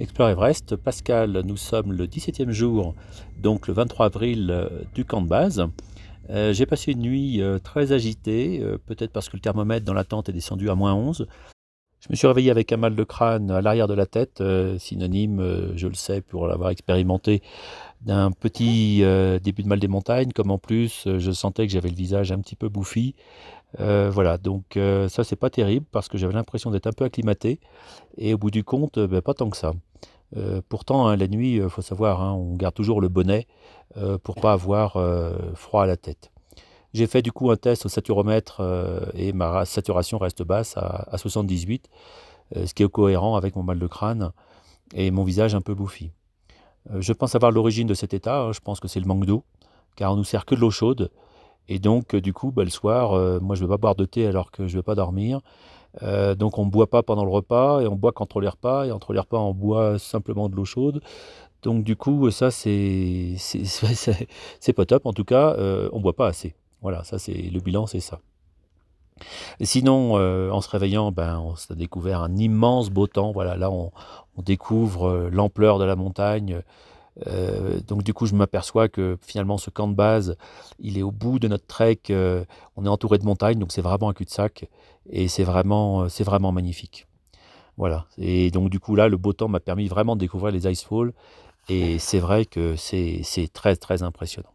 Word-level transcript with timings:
Explore 0.00 0.30
Everest, 0.30 0.74
Pascal, 0.76 1.42
nous 1.44 1.58
sommes 1.58 1.92
le 1.92 2.06
17e 2.06 2.50
jour, 2.50 2.94
donc 3.42 3.68
le 3.68 3.74
23 3.74 4.06
avril 4.06 4.48
euh, 4.50 4.68
du 4.94 5.04
camp 5.04 5.20
de 5.20 5.28
base. 5.28 5.66
Euh, 6.30 6.54
j'ai 6.54 6.64
passé 6.64 6.92
une 6.92 7.02
nuit 7.02 7.42
euh, 7.42 7.58
très 7.58 7.92
agitée, 7.92 8.64
peut-être 8.86 9.12
parce 9.12 9.28
que 9.28 9.36
le 9.36 9.40
thermomètre 9.40 9.84
dans 9.84 9.92
la 9.92 10.04
tente 10.04 10.30
est 10.30 10.32
descendu 10.32 10.70
à 10.70 10.74
moins 10.74 10.94
11. 10.94 11.26
Je 12.00 12.06
me 12.08 12.16
suis 12.16 12.26
réveillé 12.26 12.50
avec 12.50 12.72
un 12.72 12.78
mal 12.78 12.96
de 12.96 13.04
crâne 13.04 13.50
à 13.50 13.60
l'arrière 13.60 13.86
de 13.86 13.94
la 13.94 14.06
tête, 14.06 14.42
synonyme, 14.78 15.72
je 15.76 15.86
le 15.86 15.94
sais 15.94 16.20
pour 16.20 16.48
l'avoir 16.48 16.70
expérimenté, 16.70 17.42
d'un 18.00 18.32
petit 18.32 19.04
début 19.40 19.62
de 19.62 19.68
mal 19.68 19.78
des 19.78 19.86
montagnes, 19.86 20.32
comme 20.32 20.50
en 20.50 20.58
plus 20.58 21.06
je 21.06 21.30
sentais 21.30 21.64
que 21.64 21.72
j'avais 21.72 21.90
le 21.90 21.94
visage 21.94 22.32
un 22.32 22.40
petit 22.40 22.56
peu 22.56 22.68
bouffi. 22.68 23.14
Voilà, 23.78 24.38
donc 24.38 24.78
ça 25.08 25.24
c'est 25.24 25.36
pas 25.36 25.50
terrible 25.50 25.86
parce 25.90 26.08
que 26.08 26.18
j'avais 26.18 26.34
l'impression 26.34 26.70
d'être 26.70 26.86
un 26.86 26.92
peu 26.92 27.04
acclimaté 27.04 27.60
et 28.16 28.34
au 28.34 28.38
bout 28.38 28.50
du 28.50 28.64
compte, 28.64 28.98
ben, 28.98 29.20
pas 29.22 29.34
tant 29.34 29.50
que 29.50 29.56
ça. 29.56 29.72
Euh, 30.36 30.62
pourtant, 30.68 31.06
hein, 31.06 31.16
la 31.16 31.28
nuit, 31.28 31.56
il 31.56 31.68
faut 31.68 31.82
savoir, 31.82 32.22
hein, 32.22 32.32
on 32.32 32.54
garde 32.54 32.74
toujours 32.74 33.00
le 33.00 33.08
bonnet 33.08 33.46
euh, 33.96 34.18
pour 34.18 34.36
pas 34.36 34.52
avoir 34.52 34.96
euh, 34.96 35.36
froid 35.54 35.82
à 35.82 35.86
la 35.86 35.96
tête. 35.96 36.30
J'ai 36.94 37.06
fait 37.06 37.22
du 37.22 37.32
coup 37.32 37.50
un 37.50 37.56
test 37.56 37.86
au 37.86 37.88
saturomètre 37.88 38.60
et 39.14 39.32
ma 39.32 39.64
saturation 39.64 40.18
reste 40.18 40.42
basse 40.42 40.76
à, 40.76 41.16
78, 41.16 41.88
ce 42.66 42.74
qui 42.74 42.82
est 42.82 42.88
cohérent 42.88 43.34
avec 43.34 43.56
mon 43.56 43.62
mal 43.62 43.78
de 43.78 43.86
crâne 43.86 44.30
et 44.94 45.10
mon 45.10 45.24
visage 45.24 45.54
un 45.54 45.62
peu 45.62 45.72
bouffi. 45.72 46.10
je 46.98 47.14
pense 47.14 47.34
avoir 47.34 47.50
l'origine 47.50 47.86
de 47.86 47.94
cet 47.94 48.12
état, 48.12 48.42
hein, 48.42 48.52
je 48.52 48.60
pense 48.60 48.78
que 48.78 48.88
c'est 48.88 49.00
le 49.00 49.06
manque 49.06 49.24
d'eau, 49.24 49.42
car 49.96 50.12
on 50.12 50.16
nous 50.16 50.24
sert 50.24 50.44
que 50.44 50.54
de 50.54 50.60
l'eau 50.60 50.70
chaude. 50.70 51.10
Et 51.68 51.78
donc, 51.78 52.16
du 52.16 52.32
coup, 52.32 52.50
bah, 52.50 52.64
le 52.64 52.70
soir, 52.70 53.12
moi 53.40 53.54
je 53.56 53.62
ne 53.62 53.66
vais 53.66 53.72
pas 53.72 53.78
boire 53.78 53.94
de 53.94 54.04
thé 54.04 54.26
alors 54.26 54.50
que 54.50 54.66
je 54.66 54.74
ne 54.74 54.78
vais 54.78 54.82
pas 54.82 54.94
dormir. 54.94 55.40
Euh, 56.02 56.34
donc 56.34 56.58
on 56.58 56.64
ne 56.64 56.70
boit 56.70 56.88
pas 56.88 57.02
pendant 57.02 57.24
le 57.24 57.30
repas 57.30 57.80
et 57.80 57.86
on 57.86 57.96
boit 57.96 58.12
qu'entre 58.12 58.40
les 58.40 58.48
repas 58.48 58.86
et 58.86 58.92
entre 58.92 59.12
les 59.12 59.20
repas 59.20 59.38
on 59.38 59.52
boit 59.52 59.98
simplement 59.98 60.48
de 60.48 60.56
l'eau 60.56 60.64
chaude. 60.64 61.02
Donc 61.62 61.84
du 61.84 61.96
coup 61.96 62.30
ça 62.30 62.50
c'est 62.50 63.36
pas 64.74 64.86
top. 64.86 65.06
En 65.06 65.12
tout 65.12 65.24
cas 65.24 65.54
euh, 65.58 65.88
on 65.92 66.00
boit 66.00 66.16
pas 66.16 66.28
assez. 66.28 66.54
Voilà 66.80 67.04
ça 67.04 67.18
c'est 67.18 67.34
le 67.34 67.60
bilan 67.60 67.86
c'est 67.86 68.00
ça. 68.00 68.20
sinon 69.60 70.16
euh, 70.16 70.50
en 70.50 70.60
se 70.60 70.70
réveillant 70.70 71.12
ben 71.12 71.38
on 71.38 71.56
s'est 71.56 71.76
découvert 71.76 72.22
un 72.22 72.36
immense 72.36 72.90
beau 72.90 73.06
temps. 73.06 73.32
Voilà 73.32 73.56
là 73.56 73.70
on 73.70 73.92
découvre 74.38 75.28
l'ampleur 75.30 75.78
de 75.78 75.84
la 75.84 75.96
montagne. 75.96 76.62
Donc 77.86 78.02
du 78.02 78.14
coup, 78.14 78.26
je 78.26 78.34
m'aperçois 78.34 78.88
que 78.88 79.18
finalement, 79.22 79.58
ce 79.58 79.70
camp 79.70 79.88
de 79.88 79.94
base, 79.94 80.36
il 80.78 80.98
est 80.98 81.02
au 81.02 81.10
bout 81.10 81.38
de 81.38 81.48
notre 81.48 81.66
trek. 81.66 82.00
on 82.76 82.84
est 82.84 82.88
entouré 82.88 83.18
de 83.18 83.24
montagnes, 83.24 83.58
donc 83.58 83.72
c'est 83.72 83.82
vraiment 83.82 84.08
un 84.08 84.14
cul-de-sac 84.14 84.68
et 85.10 85.28
c'est 85.28 85.44
vraiment, 85.44 86.02
euh, 86.02 86.08
c'est 86.08 86.24
vraiment 86.24 86.52
magnifique. 86.52 87.06
Voilà. 87.76 88.06
Et 88.18 88.50
donc 88.50 88.70
du 88.70 88.80
coup 88.80 88.94
là, 88.94 89.08
le 89.08 89.16
beau 89.16 89.32
temps 89.32 89.48
m'a 89.48 89.60
permis 89.60 89.88
vraiment 89.88 90.14
de 90.14 90.20
découvrir 90.20 90.52
les 90.52 90.70
Icefalls 90.70 91.12
et 91.68 91.98
c'est 91.98 92.18
vrai 92.18 92.44
que 92.44 92.76
c'est 92.76 93.22
très 93.52 93.76
très 93.76 94.02
impressionnant. 94.02 94.51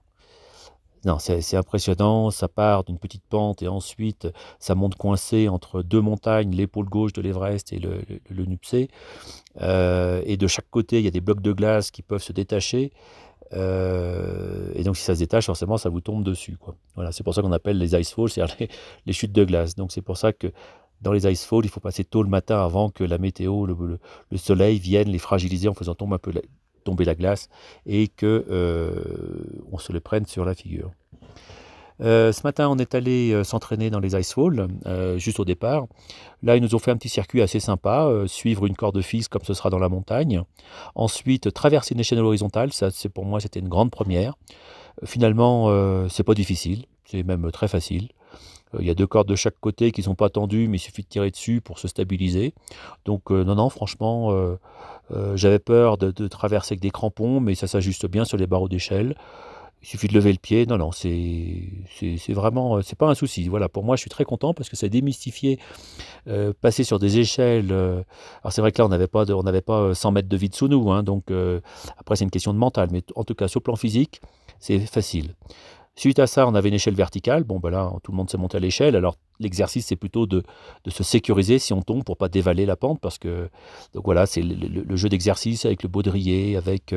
Non, 1.08 1.20
c'est 1.20 1.56
impressionnant, 1.56 2.32
ça 2.32 2.50
part 2.50 2.84
d'une 2.84 3.00
petite 3.00 3.24
pente 3.30 3.62
et 3.62 3.70
ensuite 3.70 4.28
ça 4.60 4.76
monte 4.76 4.96
coincé 4.96 5.48
entre 5.48 5.82
deux 5.82 6.02
montagnes, 6.02 6.54
l'épaule 6.54 6.90
gauche 6.90 7.14
de 7.14 7.22
l'Everest 7.22 7.72
et 7.72 7.80
le, 7.80 8.02
le. 8.30 8.46
Euh, 9.62 10.22
et 10.26 10.36
de 10.36 10.48
chaque 10.48 10.70
côté, 10.70 11.00
il 11.00 11.06
y 11.06 11.08
a 11.08 11.12
des 11.12 11.22
blocs 11.22 11.40
de 11.40 11.54
glace 11.54 11.92
qui 11.92 12.02
peuvent 12.02 12.22
se 12.22 12.34
détacher. 12.34 12.92
Euh, 13.54 14.70
et 14.76 14.84
donc 14.84 14.98
si 14.98 15.04
ça 15.04 15.16
se 15.16 15.20
détache, 15.20 15.46
forcément, 15.46 15.78
ça 15.78 15.88
vous 15.88 16.02
tombe 16.02 16.26
dessus. 16.26 16.58
Voilà, 16.96 17.14
c'est 17.14 17.24
pour 17.24 17.34
ça 17.34 17.42
qu'on 17.42 17.54
appelle 17.54 17.78
les 17.78 17.96
icefalls, 17.96 18.28
c'est-à-dire 18.28 18.68
les, 19.06 19.14
chutes 19.14 19.32
de 19.32 19.46
glace. 19.46 19.76
Donc 19.76 19.94
c'est 19.94 20.02
pour 20.02 20.18
ça 20.18 20.34
que 20.34 20.52
dans 21.00 21.14
les 21.14 21.26
icefalls, 21.26 21.64
il 21.64 21.70
faut 21.70 21.80
passer 21.80 22.04
tôt 22.04 22.22
le 22.22 22.30
matin 22.30 22.62
avant 22.62 22.90
que 22.90 23.06
la 23.06 23.18
météo, 23.18 23.66
le, 23.66 23.98
soleil 24.36 24.78
vienne 24.78 25.08
les 25.08 25.20
fragiliser 25.20 25.70
en 25.70 25.74
faisant 25.74 25.96
tomber 25.96 26.16
un 26.16 26.20
peu 26.20 26.32
la, 26.32 26.42
tomber 26.88 27.04
la 27.04 27.16
glace 27.16 27.50
et 27.86 28.08
que 28.08 28.46
euh, 28.50 29.04
on 29.78 29.80
se 29.80 29.94
le 29.94 30.00
prenne 30.00 30.26
sur 30.26 30.44
la 30.44 30.56
figure. 30.56 30.92
Euh, 32.02 32.32
ce 32.32 32.42
matin, 32.44 32.68
on 32.70 32.78
est 32.78 32.96
allé 32.96 33.32
euh, 33.32 33.44
s'entraîner 33.44 33.90
dans 33.90 34.00
les 34.00 34.16
Icefalls, 34.16 34.68
euh, 34.86 35.18
juste 35.18 35.40
au 35.40 35.46
départ. 35.46 35.86
Là, 36.44 36.56
ils 36.56 36.62
nous 36.62 36.76
ont 36.76 36.80
fait 36.80 36.92
un 36.92 36.98
petit 36.98 37.10
circuit 37.10 37.42
assez 37.42 37.60
sympa, 37.60 38.12
suivre 38.28 38.66
une 38.66 38.76
corde 38.76 39.02
fixe 39.02 39.28
comme 39.28 39.44
ce 39.44 39.54
sera 39.54 39.70
dans 39.70 39.80
la 39.80 39.90
montagne. 39.90 40.42
Ensuite, 40.96 41.54
traverser 41.54 41.94
une 41.94 42.00
échelle 42.00 42.20
horizontale, 42.20 42.74
ça, 42.74 42.92
c'est 42.92 43.10
pour 43.10 43.26
moi, 43.26 43.40
c'était 43.40 43.60
une 43.60 43.70
grande 43.70 43.92
première. 43.92 44.36
Finalement, 45.06 45.70
c'est 46.10 46.24
pas 46.24 46.34
difficile, 46.34 46.86
c'est 47.06 47.24
même 47.24 47.52
très 47.52 47.68
facile. 47.68 48.10
Il 48.80 48.86
y 48.86 48.90
a 48.90 48.94
deux 48.94 49.08
cordes 49.08 49.28
de 49.28 49.36
chaque 49.36 49.60
côté 49.60 49.92
qui 49.92 50.02
ne 50.02 50.06
sont 50.06 50.16
pas 50.16 50.30
tendues, 50.30 50.68
mais 50.68 50.78
il 50.78 50.80
suffit 50.80 51.02
de 51.02 51.08
tirer 51.08 51.32
dessus 51.32 51.62
pour 51.62 51.80
se 51.80 51.88
stabiliser. 51.88 52.54
Donc 53.06 53.32
non, 53.32 53.56
non, 53.56 53.70
franchement, 53.70 54.32
j'avais 55.34 55.60
peur 55.60 55.98
de, 55.98 56.28
traverser 56.28 56.74
avec 56.74 56.82
des 56.82 56.92
crampons, 56.92 57.40
mais 57.40 57.56
ça 57.56 57.66
s'ajuste 57.66 58.06
bien 58.08 58.26
sur 58.26 58.38
les 58.38 58.46
barreaux 58.46 58.70
d'échelle. 58.70 59.16
Il 59.82 59.88
suffit 59.88 60.08
de 60.08 60.14
lever 60.14 60.32
le 60.32 60.40
pied. 60.40 60.66
Non, 60.66 60.78
non, 60.78 60.92
c'est 60.92 61.70
vraiment, 62.30 62.78
euh, 62.78 62.82
c'est 62.82 62.98
pas 62.98 63.08
un 63.08 63.16
souci. 63.16 63.48
Voilà, 63.48 63.70
pour 63.70 63.84
moi, 63.84 63.96
je 63.96 64.02
suis 64.02 64.10
très 64.10 64.26
content 64.26 64.54
parce 64.54 64.70
que 64.70 64.76
ça 64.76 64.88
a 64.88 64.90
démystifié 64.90 65.60
euh, 66.28 66.52
passer 66.62 66.84
sur 66.84 66.98
des 67.00 67.20
échelles. 67.20 67.72
Euh, 67.72 68.02
alors 68.42 68.52
c'est 68.52 68.62
vrai 68.62 68.72
que 68.72 68.82
là, 68.82 68.86
on 68.86 68.90
n'avait 68.90 69.08
pas, 69.08 69.26
pas 69.62 69.94
100 69.94 70.12
mètres 70.12 70.30
de 70.30 70.38
vide 70.38 70.56
sous 70.56 70.68
nous, 70.68 70.92
hein, 70.92 71.04
donc 71.04 71.26
après 71.98 72.16
c'est 72.16 72.24
une 72.24 72.32
question 72.32 72.54
de 72.54 72.58
mental, 72.60 72.90
mais 72.92 73.04
en 73.16 73.24
tout 73.24 73.36
cas 73.36 73.48
sur 73.48 73.60
le 73.60 73.64
plan 73.64 73.76
physique, 73.76 74.22
c'est 74.60 74.80
facile. 74.80 75.36
Suite 75.96 76.20
à 76.20 76.28
ça, 76.28 76.48
on 76.48 76.54
avait 76.54 76.70
une 76.70 76.76
échelle 76.76 76.94
verticale. 76.94 77.44
Bon, 77.44 77.60
ben 77.60 77.72
là, 77.72 77.92
tout 78.04 78.12
le 78.12 78.18
monde 78.18 78.30
s'est 78.30 78.38
monté 78.38 78.58
à 78.58 78.60
l'échelle. 78.60 78.96
Alors, 78.96 79.16
l'exercice, 79.40 79.88
c'est 79.88 79.96
plutôt 79.96 80.28
de, 80.28 80.44
de, 80.84 80.92
se 80.92 81.04
sécuriser 81.04 81.58
si 81.58 81.74
on 81.74 81.82
tombe 81.82 82.04
pour 82.04 82.18
pas 82.18 82.30
dévaler 82.30 82.68
la 82.68 82.76
pente, 82.76 83.00
parce 83.02 83.18
que 83.18 83.50
donc 83.94 84.06
voilà, 84.06 84.28
c'est 84.28 84.44
le, 84.44 84.96
jeu 84.96 85.10
d'exercice 85.10 85.66
avec 85.66 85.82
le 85.82 85.90
baudrier, 85.90 86.56
avec 86.56 86.94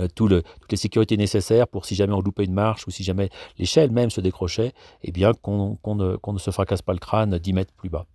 euh, 0.00 0.08
toutes 0.14 0.32
les 0.70 0.76
sécurités 0.76 1.16
nécessaires 1.16 1.68
pour 1.68 1.84
si 1.86 1.94
jamais 1.94 2.14
on 2.14 2.20
loupait 2.20 2.44
une 2.44 2.54
marche 2.54 2.86
ou 2.86 2.90
si 2.90 3.02
jamais 3.04 3.30
l'échelle 3.58 3.90
même 3.90 4.10
se 4.10 4.20
décrochait, 4.20 4.72
eh 5.02 5.12
bien 5.12 5.32
qu'on 5.32 5.78
ne, 5.86 6.32
ne, 6.32 6.38
se 6.38 6.50
fracasse 6.50 6.82
pas 6.82 6.92
le 6.92 6.98
crâne 6.98 7.38
10 7.38 7.52
mètres 7.52 7.72
plus 7.76 7.88
bas. 7.88 8.06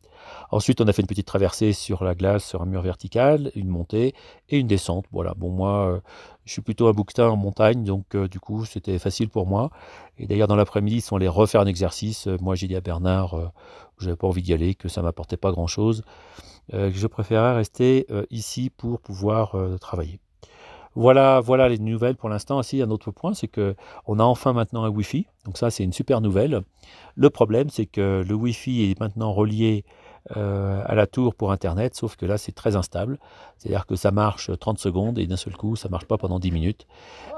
Ensuite, 0.51 0.81
on 0.81 0.87
a 0.87 0.93
fait 0.93 1.01
une 1.01 1.07
petite 1.07 1.27
traversée 1.27 1.73
sur 1.73 2.03
la 2.03 2.15
glace, 2.15 2.45
sur 2.45 2.61
un 2.61 2.65
mur 2.65 2.81
vertical, 2.81 3.51
une 3.55 3.67
montée 3.67 4.13
et 4.49 4.57
une 4.57 4.67
descente. 4.67 5.05
Voilà, 5.11 5.33
bon, 5.35 5.49
moi, 5.49 5.87
euh, 5.87 5.99
je 6.45 6.53
suis 6.53 6.61
plutôt 6.61 6.87
un 6.87 6.93
bouquetin 6.93 7.27
en 7.29 7.35
montagne, 7.35 7.83
donc 7.83 8.15
euh, 8.15 8.27
du 8.27 8.39
coup, 8.39 8.65
c'était 8.65 8.99
facile 8.99 9.29
pour 9.29 9.47
moi. 9.47 9.69
Et 10.17 10.27
d'ailleurs, 10.27 10.47
dans 10.47 10.55
l'après-midi, 10.55 10.97
ils 10.97 11.01
sont 11.01 11.15
allés 11.17 11.27
refaire 11.27 11.61
un 11.61 11.67
exercice. 11.67 12.27
moi, 12.41 12.55
j'ai 12.55 12.67
dit 12.67 12.75
à 12.75 12.81
Bernard, 12.81 13.51
je 13.97 14.05
n'avais 14.05 14.17
pas 14.17 14.27
envie 14.27 14.41
d'y 14.41 14.53
aller, 14.53 14.75
que 14.75 14.89
ça 14.89 15.01
m'apportait 15.01 15.37
pas 15.37 15.51
grand-chose, 15.51 16.03
que 16.71 16.91
je 16.91 17.07
préférais 17.07 17.55
rester 17.55 18.07
ici 18.31 18.69
pour 18.69 18.99
pouvoir 18.99 19.55
travailler. 19.79 20.19
Voilà, 20.97 21.41
voilà 21.41 21.69
les 21.69 21.77
nouvelles 21.77 22.15
pour 22.15 22.27
l'instant. 22.27 22.57
Aussi, 22.57 22.81
un 22.81 22.89
autre 22.89 23.11
point, 23.11 23.35
c'est 23.35 23.47
que 23.47 23.75
on 24.07 24.17
a 24.17 24.23
enfin 24.23 24.53
maintenant 24.53 24.83
un 24.83 24.89
Wi-Fi. 24.89 25.27
Donc 25.45 25.59
ça, 25.59 25.69
c'est 25.69 25.83
une 25.83 25.93
super 25.93 26.21
nouvelle. 26.21 26.63
Le 27.15 27.29
problème, 27.29 27.69
c'est 27.69 27.85
que 27.85 28.25
le 28.27 28.33
Wi-Fi 28.33 28.89
est 28.89 28.99
maintenant 28.99 29.31
relié 29.31 29.85
euh, 30.35 30.81
à 30.83 30.95
la 30.95 31.05
tour 31.05 31.35
pour 31.35 31.51
Internet, 31.51 31.93
sauf 31.93 32.15
que 32.15 32.25
là, 32.25 32.39
c'est 32.39 32.51
très 32.51 32.75
instable. 32.75 33.19
C'est-à-dire 33.59 33.85
que 33.85 33.95
ça 33.95 34.09
marche 34.09 34.49
30 34.59 34.79
secondes 34.79 35.19
et 35.19 35.27
d'un 35.27 35.35
seul 35.35 35.55
coup, 35.55 35.75
ça 35.75 35.87
marche 35.87 36.05
pas 36.05 36.17
pendant 36.17 36.39
10 36.39 36.49
minutes. 36.49 36.87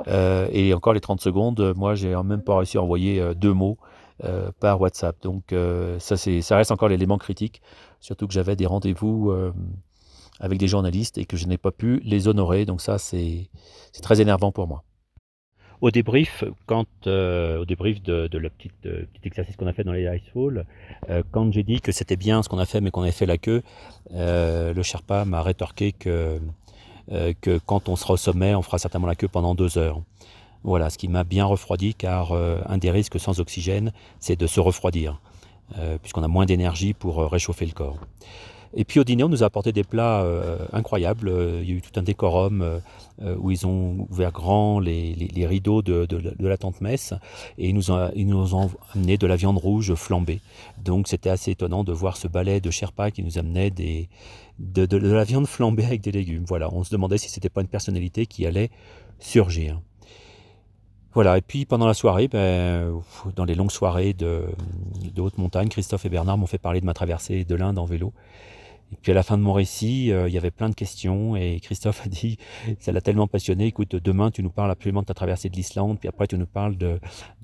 Euh, 0.08 0.48
et 0.54 0.74
encore 0.74 0.94
les 0.94 1.02
30 1.02 1.20
secondes, 1.20 1.74
moi, 1.76 1.96
j'ai 1.96 2.16
même 2.24 2.42
pas 2.42 2.56
réussi 2.56 2.78
à 2.78 2.82
envoyer 2.82 3.20
euh, 3.20 3.34
deux 3.34 3.54
mots 3.54 3.78
par 4.62 4.80
WhatsApp. 4.80 5.16
Donc 5.22 5.54
ça, 6.00 6.18
ça 6.18 6.58
reste 6.58 6.72
encore 6.72 6.90
l'élément 6.90 7.18
critique. 7.18 7.62
Surtout 8.00 8.28
que 8.28 8.34
j'avais 8.34 8.58
des 8.58 8.66
rendez-vous 8.66 9.34
avec 10.40 10.60
des 10.60 10.68
journalistes 10.68 11.18
et 11.18 11.26
que 11.26 11.38
je 11.38 11.48
n'ai 11.48 11.58
pas 11.58 11.72
pu 11.72 12.00
les 12.04 12.28
honorer. 12.28 12.66
Donc 12.66 12.82
ça, 12.82 12.98
c'est 12.98 13.50
très 14.02 14.22
énervant 14.22 14.52
pour 14.52 14.68
moi. 14.68 14.84
Au 15.82 15.92
débrief, 15.92 16.44
quand, 16.66 16.88
euh, 17.08 17.60
au 17.60 17.66
débrief 17.66 18.02
de, 18.02 18.28
de 18.28 18.38
le 18.38 18.50
petit, 18.50 18.70
petit 18.82 19.22
exercice 19.24 19.56
qu'on 19.56 19.68
a 19.68 19.72
fait 19.72 19.86
dans 19.86 19.94
les 19.94 20.04
Icefall, 20.14 20.66
euh, 21.10 21.24
quand 21.32 21.54
j'ai 21.54 21.64
dit 21.64 21.80
que 21.80 21.94
c'était 21.94 22.18
bien 22.18 22.44
ce 22.44 22.50
qu'on 22.50 22.60
a 22.60 22.66
fait 22.66 22.82
mais 22.82 22.92
qu'on 22.92 23.04
avait 23.04 23.12
fait 23.12 23.26
la 23.26 23.38
queue, 23.38 23.64
euh, 24.12 24.74
le 24.74 24.84
Sherpa 24.84 25.24
m'a 25.24 25.42
rétorqué 25.42 25.94
que, 25.94 26.42
que 27.42 27.60
quand 27.66 27.88
on 27.88 27.96
sera 27.96 28.16
au 28.16 28.18
sommet, 28.18 28.54
on 28.56 28.62
fera 28.62 28.78
certainement 28.78 29.08
la 29.08 29.16
queue 29.16 29.30
pendant 29.30 29.56
deux 29.56 29.78
heures. 29.78 30.02
Voilà, 30.64 30.90
ce 30.90 30.98
qui 30.98 31.08
m'a 31.08 31.24
bien 31.24 31.46
refroidi 31.46 31.96
car 31.96 32.34
un 32.34 32.78
des 32.78 32.92
risques 32.92 33.18
sans 33.18 33.40
oxygène, 33.40 33.94
c'est 34.20 34.38
de 34.38 34.46
se 34.46 34.60
refroidir, 34.60 35.22
puisqu'on 36.02 36.22
a 36.24 36.28
moins 36.28 36.46
d'énergie 36.46 36.94
pour 36.94 37.32
réchauffer 37.32 37.66
le 37.66 37.72
corps. 37.72 37.98
Et 38.76 38.86
puis 38.86 39.00
au 39.00 39.04
dîner, 39.04 39.24
on 39.24 39.30
nous 39.30 39.44
a 39.44 39.48
apporté 39.48 39.72
des 39.72 39.84
plats 39.84 40.22
euh, 40.22 40.58
incroyables. 40.74 41.30
Euh, 41.30 41.60
il 41.64 41.70
y 41.70 41.74
a 41.74 41.76
eu 41.76 41.82
tout 41.82 41.98
un 42.00 42.04
décorum 42.04 42.62
euh, 42.62 43.36
où 43.38 43.50
ils 43.50 43.66
ont 43.66 44.08
ouvert 44.10 44.32
grand 44.32 44.80
les, 44.80 45.16
rideaux 45.48 45.82
de, 45.82 46.08
la 46.40 46.58
tente 46.58 46.80
messe 46.82 47.14
et 47.58 47.70
ils 47.70 47.74
nous, 47.74 47.92
ont, 47.92 48.70
amené 48.94 49.18
de 49.18 49.28
la 49.28 49.36
viande 49.36 49.58
rouge 49.58 49.94
flambée. 49.96 50.40
Donc 50.84 51.08
c'était 51.08 51.30
assez 51.30 51.52
étonnant 51.52 51.84
de 51.84 51.92
voir 51.92 52.16
ce 52.18 52.28
balai 52.28 52.62
de 52.62 52.70
Sherpa 52.70 53.12
qui 53.12 53.24
nous 53.24 53.38
amenait 53.40 53.72
de, 53.72 54.98
la 54.98 55.24
viande 55.24 55.48
flambée 55.48 55.86
avec 55.86 56.02
des 56.02 56.12
légumes. 56.12 56.46
Voilà, 56.48 56.70
on 56.72 56.84
se 56.84 56.92
demandait 56.92 57.18
si 57.18 57.30
c'était 57.30 57.50
pas 57.50 57.62
une 57.62 57.68
personnalité 57.68 58.28
qui 58.28 58.46
allait 58.46 58.70
surgir. 59.18 59.82
Voilà, 61.16 61.40
et 61.40 61.42
puis 61.42 61.66
pendant 61.66 61.88
la 61.88 61.96
soirée, 61.96 62.28
ben, 62.28 63.02
dans 63.36 63.44
les 63.44 63.56
longues 63.56 63.72
soirées 63.72 64.14
de 64.14 64.46
haute 65.18 65.40
montagne, 65.40 65.68
Christophe 65.68 66.06
et 66.06 66.10
Bernard 66.10 66.38
m'ont 66.38 66.46
fait 66.46 66.60
parler 66.60 66.82
de 66.82 66.86
ma 66.86 66.94
traversée 66.94 67.46
de 67.46 67.56
l'Inde 67.56 67.80
en 67.80 67.86
vélo. 67.86 68.14
Et 68.92 68.96
puis 69.02 69.12
à 69.12 69.16
la 69.16 69.24
fin 69.24 69.38
de 69.38 69.44
mon 69.44 69.54
récit, 69.54 70.12
euh, 70.12 70.28
il 70.28 70.34
y 70.34 70.38
avait 70.38 70.52
plein 70.52 70.70
de 70.70 70.76
questions 70.76 71.36
et 71.36 71.60
Christophe 71.60 72.02
a 72.06 72.10
dit, 72.10 72.38
ça 72.80 72.92
l'a 72.92 73.02
tellement 73.02 73.28
passionné, 73.28 73.66
écoute, 73.66 73.96
demain 73.96 74.32
tu 74.32 74.44
nous 74.44 74.50
parles 74.50 74.72
absolument 74.72 75.02
de 75.02 75.08
ta 75.08 75.14
traversée 75.14 75.50
de 75.50 75.56
l'Islande, 75.56 76.00
puis 76.00 76.10
après 76.10 76.28
tu 76.28 76.38
nous 76.38 76.48
parles 76.48 76.78
de, 76.78 77.00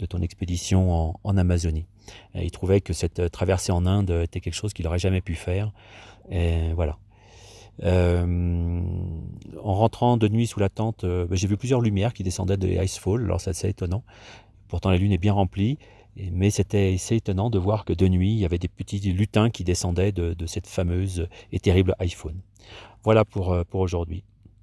ton 0.09 0.21
expédition 0.21 1.18
en, 1.24 1.38
Amazonie. 1.38 1.86
il 2.36 2.51
trouvait 2.51 2.81
que 2.81 2.94
cette 2.94 3.31
traversée 3.31 3.71
en 3.71 3.86
Inde 3.86 4.12
était 4.24 4.39
quelque 4.39 4.53
chose 4.53 4.74
qu'il 4.74 4.86
n'aurait 4.86 5.00
jamais 5.00 5.21
pu 5.21 5.36
faire. 5.36 5.71
Et 6.30 6.74
voilà. 6.74 6.97
Euh, 7.83 8.81
en 9.62 9.74
rentrant 9.74 10.18
de 10.18 10.27
nuit 10.27 10.48
sous 10.48 10.59
la 10.59 10.69
tente, 10.69 11.03
euh, 11.03 11.25
ben, 11.25 11.36
j'ai 11.36 11.48
vu 11.48 11.57
plusieurs 11.57 11.81
lumières 11.81 12.13
qui 12.13 12.24
descendaient 12.24 12.57
de 12.57 12.68
Icefall, 12.68 13.24
alors 13.24 13.41
ça 13.41 13.53
c'est 13.53 13.69
étonnant. 13.69 14.03
Pourtant 14.68 14.89
la 14.89 14.98
lune 14.98 15.12
est 15.12 15.18
bien 15.18 15.33
remplie, 15.33 15.77
mais 16.31 16.50
c'était 16.50 16.94
assez 16.94 17.17
étonnant 17.17 17.50
de 17.50 17.59
voir 17.59 17.85
que 17.85 17.94
de 17.94 18.07
nuit, 18.07 18.31
il 18.31 18.39
y 18.39 18.45
avait 18.45 18.57
des 18.57 18.67
petits 18.67 19.00
lutins 19.00 19.50
qui 19.50 19.63
descendaient 19.63 20.12
de, 20.12 20.45
cette 20.45 20.67
fameuse 20.67 21.27
et 21.51 21.59
terrible 21.59 21.95
iPhone. 22.00 22.39
Voilà 23.03 23.25
pour, 23.25 23.53
euh, 23.53 23.63
pour 23.63 23.81
aujourd'hui. 23.81 24.23